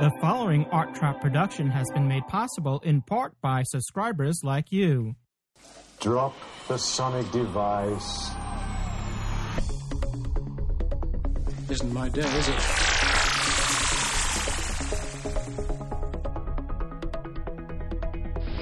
[0.00, 5.16] The following Art Trap production has been made possible in part by subscribers like you.
[5.98, 6.36] Drop
[6.68, 8.30] the sonic device.
[11.68, 12.54] Isn't my day, is it?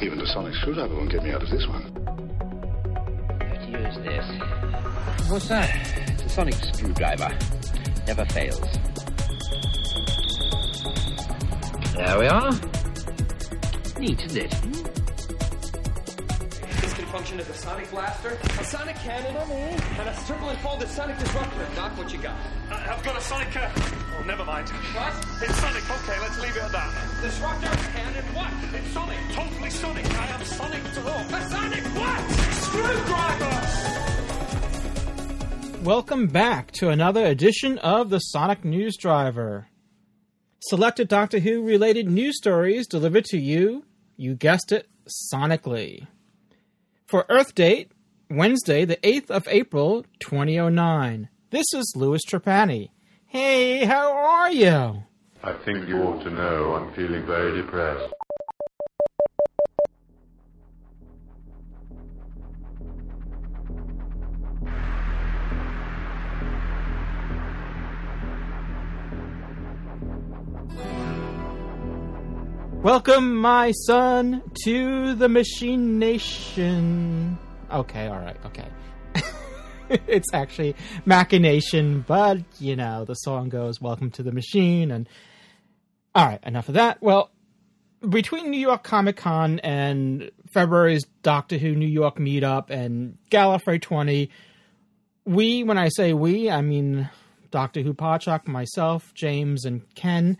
[0.00, 1.92] Even the sonic screwdriver won't get me out of this one.
[3.40, 5.30] Let's use this.
[5.30, 6.08] What's that?
[6.12, 7.36] It's a sonic screwdriver.
[8.06, 8.95] Never fails.
[11.96, 12.52] There we are.
[13.98, 14.50] Neat, isn't it?
[16.80, 21.18] This can function as a sonic blaster, a sonic cannon, and a triple enfolded sonic
[21.18, 21.66] disruptor.
[21.74, 22.36] Doc, what you got?
[22.70, 23.56] I- I've got a Sonic.
[23.56, 23.70] Uh,
[24.18, 24.68] oh, never mind.
[24.68, 25.14] What?
[25.42, 25.82] It's Sonic.
[25.90, 26.92] Okay, let's leave it at that.
[27.22, 28.50] Disruptor, cannon, what?
[28.74, 29.18] It's Sonic.
[29.32, 30.04] Totally Sonic.
[30.20, 31.20] I am Sonic to all.
[31.34, 32.30] A sonic what?
[32.62, 33.54] Screwdriver!
[35.82, 39.68] Welcome back to another edition of the Sonic News Driver.
[40.60, 43.84] Selected Doctor Who related news stories delivered to you,
[44.16, 44.88] you guessed it,
[45.32, 46.06] sonically.
[47.06, 47.92] For Earth date,
[48.30, 51.28] Wednesday, the 8th of April, 2009.
[51.50, 52.88] This is Louis Trapani.
[53.26, 55.02] Hey, how are you?
[55.42, 58.12] I think you ought to know I'm feeling very depressed.
[72.86, 77.36] Welcome, my son, to the Machine Nation.
[77.68, 78.68] Okay, alright, okay.
[80.06, 85.08] it's actually Machination, but, you know, the song goes Welcome to the Machine, and.
[86.16, 87.02] Alright, enough of that.
[87.02, 87.32] Well,
[88.08, 94.30] between New York Comic Con and February's Doctor Who New York meetup and Gallifrey 20,
[95.24, 97.10] we, when I say we, I mean
[97.50, 100.38] Doctor Who Podshock, myself, James, and Ken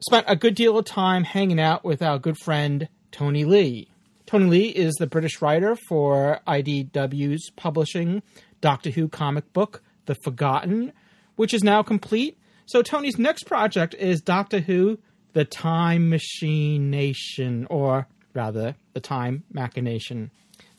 [0.00, 3.88] spent a good deal of time hanging out with our good friend Tony Lee.
[4.26, 8.22] Tony Lee is the British writer for IDW's publishing
[8.60, 10.92] Doctor Who comic book, The Forgotten,
[11.36, 12.38] which is now complete.
[12.66, 14.98] So Tony's next project is Doctor Who,
[15.32, 20.30] The Time Machine Nation, or rather, The Time Machination.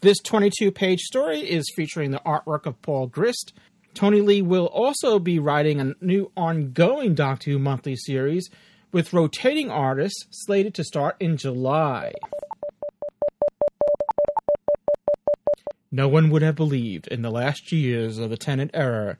[0.02, 3.53] This 22 page story is featuring the artwork of Paul Grist.
[3.94, 8.50] Tony Lee will also be writing a new ongoing Doctor Who monthly series
[8.91, 12.13] with rotating artists slated to start in July.
[15.91, 19.17] No one would have believed in the last years of the Tennant era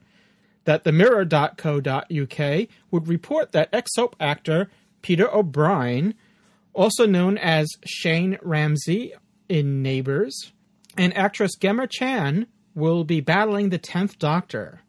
[0.64, 4.70] that the Mirror.co.uk would report that ex soap actor
[5.02, 6.14] Peter O'Brien,
[6.74, 9.14] also known as Shane Ramsay
[9.48, 10.52] in Neighbours,
[10.96, 14.82] and actress Gemma Chan will be battling the 10th Doctor.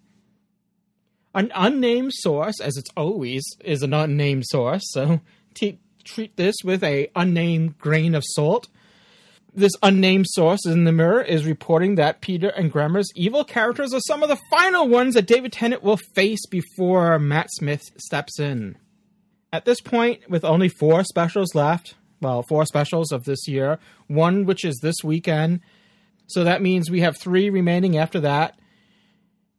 [1.33, 5.21] An unnamed source, as it's always is an unnamed source, so
[5.53, 8.67] t- treat this with a unnamed grain of salt.
[9.53, 14.01] This unnamed source in the mirror is reporting that Peter and Gemma's evil characters are
[14.01, 18.77] some of the final ones that David Tennant will face before Matt Smith steps in.
[19.53, 24.45] At this point, with only four specials left, well, four specials of this year, one
[24.45, 25.59] which is this weekend,
[26.27, 28.57] so that means we have three remaining after that.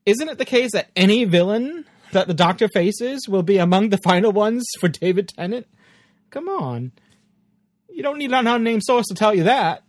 [0.04, 4.00] Isn't it the case that any villain that the Doctor faces will be among the
[4.04, 5.66] final ones for David Tennant?
[6.30, 6.92] Come on.
[7.88, 9.84] You don't need an unnamed source to tell you that.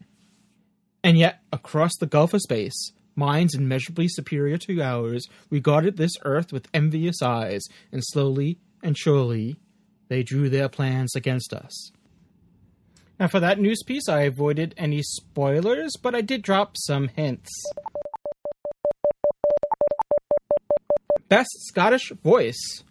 [1.03, 6.53] And yet, across the gulf of space, minds immeasurably superior to ours regarded this Earth
[6.53, 9.57] with envious eyes, and slowly and surely
[10.09, 11.91] they drew their plans against us.
[13.19, 17.49] Now, for that news piece, I avoided any spoilers, but I did drop some hints.
[21.33, 22.83] Best Scottish Voice.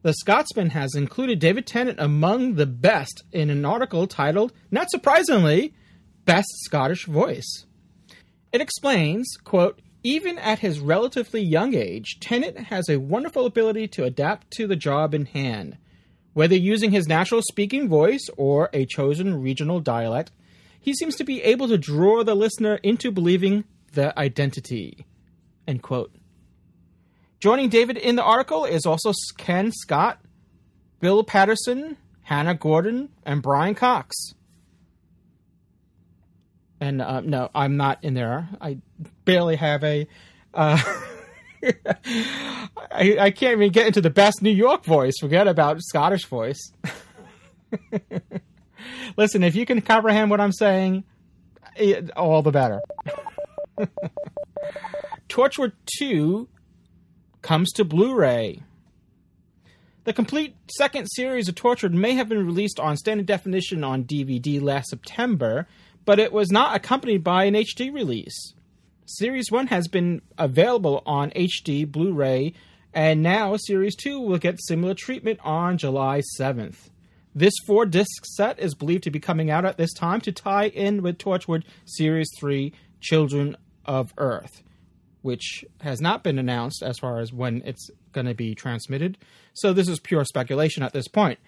[0.00, 5.74] The Scotsman has included David Tennant among the best in an article titled, not surprisingly,
[6.24, 7.66] Best Scottish Voice.
[8.52, 14.04] It explains, quote, even at his relatively young age, Tennant has a wonderful ability to
[14.04, 15.76] adapt to the job in hand.
[16.32, 20.32] Whether using his natural speaking voice or a chosen regional dialect,
[20.80, 25.04] he seems to be able to draw the listener into believing the identity.
[25.68, 26.14] End quote.
[27.42, 30.20] Joining David in the article is also Ken Stott,
[31.00, 34.14] Bill Paterson, Hannah Gordon, and Brian Cox.
[36.80, 38.48] And uh, no, I'm not in there.
[38.60, 38.78] I
[39.24, 40.06] barely have a.
[40.54, 40.80] Uh,
[42.92, 45.14] I, I can't even get into the best New York voice.
[45.18, 46.70] Forget about Scottish voice.
[49.16, 51.02] Listen, if you can comprehend what I'm saying,
[51.74, 52.80] it, all the better.
[55.28, 56.46] Torchwood 2
[57.42, 58.62] comes to Blu ray.
[60.04, 64.60] The complete second series of Torchwood may have been released on standard definition on DVD
[64.60, 65.68] last September,
[66.04, 68.54] but it was not accompanied by an HD release.
[69.06, 72.54] Series 1 has been available on HD, Blu ray,
[72.94, 76.90] and now Series 2 will get similar treatment on July 7th.
[77.34, 80.66] This four disc set is believed to be coming out at this time to tie
[80.66, 83.56] in with Torchwood Series 3 Children
[83.86, 84.62] of Earth,
[85.22, 89.16] which has not been announced as far as when it's going to be transmitted.
[89.54, 91.38] So this is pure speculation at this point.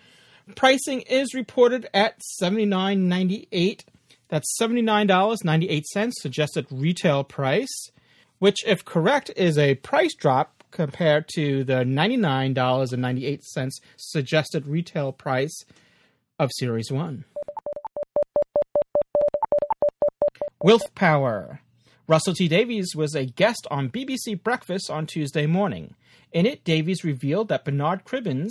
[0.55, 3.85] Pricing is reported at $79.98.
[4.29, 7.91] That's $79.98 suggested retail price,
[8.39, 15.65] which, if correct, is a price drop compared to the $99.98 suggested retail price
[16.39, 17.25] of Series 1.
[20.63, 21.61] Wilf Power.
[22.07, 25.95] Russell T Davies was a guest on BBC Breakfast on Tuesday morning.
[26.33, 28.51] In it, Davies revealed that Bernard Cribbins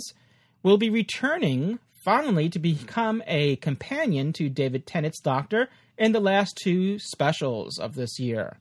[0.64, 6.58] will be returning finally to become a companion to David Tennant's Doctor in the last
[6.60, 8.58] two specials of this year.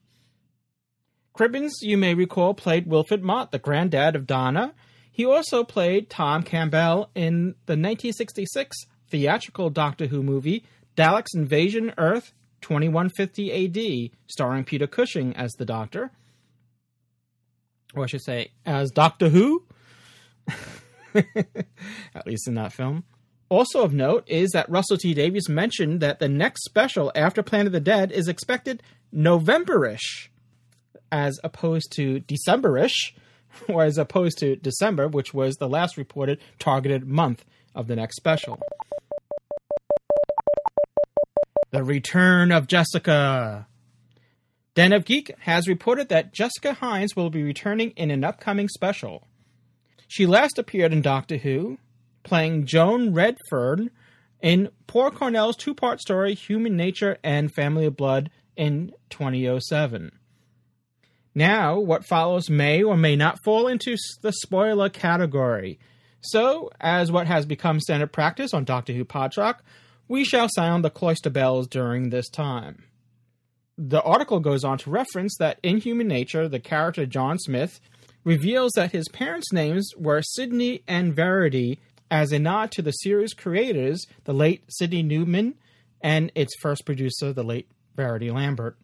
[1.35, 4.75] Cribbins, you may recall, played Wilfred Mott, the granddad of Donna.
[5.11, 8.77] He also played Tom Campbell in the 1966
[9.09, 10.63] theatrical Doctor Who movie
[10.95, 12.31] Daleks Invasion Earth
[12.63, 16.11] 2150 AD, starring Peter Cushing as the Doctor.
[17.93, 19.63] Or I should say, as Doctor Who.
[21.15, 23.03] At least in that film.
[23.49, 27.67] Also of note is that Russell T Davies mentioned that the next special after Planet
[27.67, 28.81] of the Dead is expected
[29.13, 30.29] Novemberish,
[31.11, 33.13] as opposed to Decemberish,
[33.67, 37.45] or as opposed to December, which was the last reported targeted month
[37.75, 38.59] of the next special.
[41.73, 43.65] The return of Jessica.
[44.75, 49.27] Den of Geek has reported that Jessica Hynes will be returning in an upcoming special.
[50.07, 51.79] She last appeared in Doctor Who,
[52.21, 53.89] playing Joan Redfern
[54.39, 60.11] in Paul Cornell's two part story Human Nature and Family of Blood in 2007.
[61.33, 65.79] Now, what follows may or may not fall into the spoiler category.
[66.21, 69.55] So, as what has become standard practice on Doctor Who Podshock,
[70.07, 72.83] we shall sound the cloister bells during this time.
[73.77, 77.79] The article goes on to reference that in Human Nature, the character John Smith
[78.23, 81.79] reveals that his parents' names were Sidney and Verity
[82.11, 85.55] as a nod to the series creators, the late Sidney Newman,
[86.01, 88.77] and its first producer, the late Verity Lambert.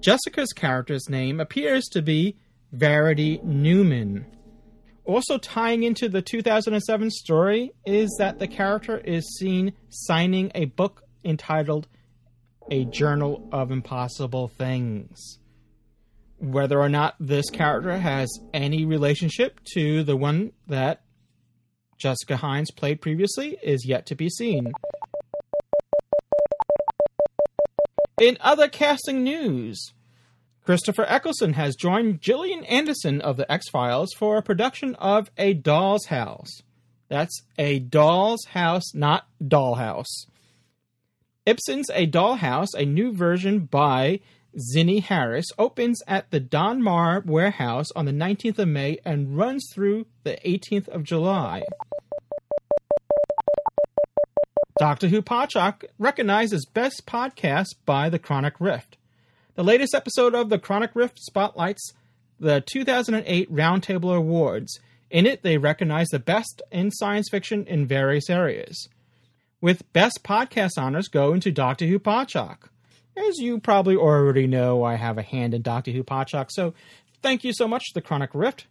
[0.00, 2.36] Jessica's character's name appears to be
[2.72, 4.26] Verity Newman.
[5.04, 11.02] Also, tying into the 2007 story is that the character is seen signing a book
[11.22, 11.86] entitled
[12.70, 15.38] A Journal of Impossible Things.
[16.38, 21.02] Whether or not this character has any relationship to the one that
[21.98, 24.72] Jessica Hynes played previously is yet to be seen.
[28.20, 29.92] In other casting news,
[30.64, 35.52] Christopher Eccleston has joined Gillian Anderson of The X Files for a production of A
[35.52, 36.62] Doll's House.
[37.10, 40.26] That's A Doll's House, not Dollhouse.
[41.44, 44.20] Ibsen's A Dollhouse, a new version by
[44.74, 50.06] Zinnie Harris, opens at the Donmar Warehouse on the 19th of May and runs through
[50.22, 51.62] the 18th of July.
[54.78, 58.93] Doctor Who Podshock recognizes Best Podcast by The Chronic Rift.
[59.56, 61.92] The latest episode of The Chronic Rift spotlights
[62.40, 64.80] the 2008 Roundtable Awards.
[65.10, 68.88] In it, they recognize the best in science fiction in various areas.
[69.60, 72.68] With Best Podcast honors going to Doctor Who Podshock.
[73.16, 76.74] As you probably already know, I have a hand in Doctor Who Podshock, so
[77.22, 78.66] thank you so much, The Chronic Rift.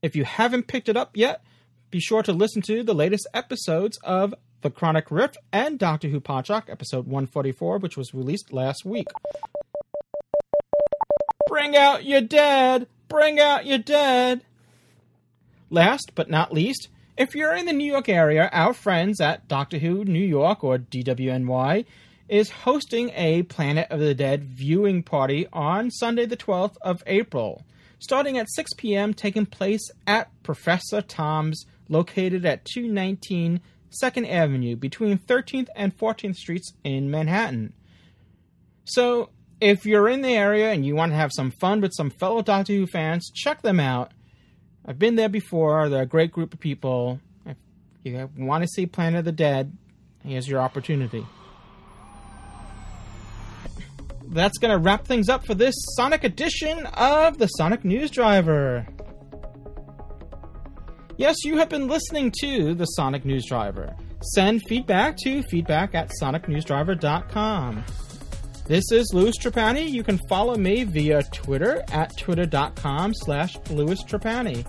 [0.00, 1.42] If you haven't picked it up yet,
[1.90, 6.20] be sure to listen to the latest episodes of The Chronic Rift and Doctor Who
[6.20, 9.08] Podshock, episode 144, which was released last week.
[11.48, 12.86] Bring out your dead!
[13.08, 14.42] Bring out your dead!
[15.70, 19.78] Last but not least, if you're in the New York area, our friends at Doctor
[19.78, 21.86] Who New York or DWNY
[22.28, 27.64] is hosting a Planet of the Dead viewing party on Sunday, the 12th of April,
[27.98, 33.60] starting at 6 p.m., taking place at Professor Thom's, located at 219
[34.02, 37.72] 2nd Avenue between 13th and 14th Streets in Manhattan.
[38.84, 42.10] So, if you're in the area and you want to have some fun with some
[42.10, 44.12] fellow Doctor Who fans, check them out.
[44.86, 45.88] I've been there before.
[45.88, 47.20] They're a great group of people.
[47.46, 47.56] If
[48.04, 49.76] you want to see Planet of the Dead,
[50.24, 51.26] here's your opportunity
[54.30, 58.86] that's going to wrap things up for this Sonic edition of the Sonic News Driver.
[61.16, 63.96] Yes, you have been listening to the Sonic News Driver.
[64.34, 67.84] Send feedback to feedback at sonicnewsdriver.com.
[68.68, 69.88] This is Louis Trapani.
[69.88, 74.62] You can follow me via Twitter at twitter.com slash Louis Trapani.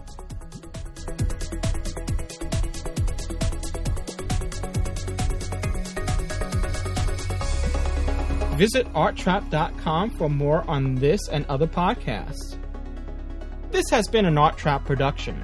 [8.58, 12.58] Visit arttrap.com for more on this and other podcasts.
[13.72, 15.44] This has been an Art Trap production.